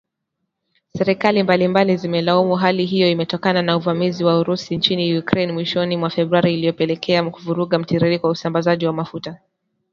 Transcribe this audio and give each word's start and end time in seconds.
Serikali 0.97 1.43
mbalimbali 1.43 1.97
zimelaumu 1.97 2.55
hali 2.55 2.85
hiyo 2.85 3.11
imetokana 3.11 3.61
na 3.61 3.77
uvamizi 3.77 4.23
wa 4.23 4.39
Urusi 4.39 4.77
nchini 4.77 5.17
Ukraine 5.17 5.53
mwishoni 5.53 5.97
mwa 5.97 6.09
Februari, 6.09 6.53
iliyopelekea 6.53 7.23
kuvuruga 7.29 7.79
mtiririko 7.79 8.27
wa 8.27 8.31
usambazaji 8.33 8.87
mafuta 8.91 9.37